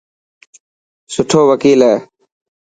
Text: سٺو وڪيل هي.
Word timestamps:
سٺو 1.13 1.39
وڪيل 1.49 1.79
هي. 1.87 1.95